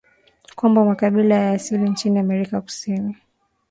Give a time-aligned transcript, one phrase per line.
[0.55, 3.15] kwamba makabila ya asili nchini Amerika Kusini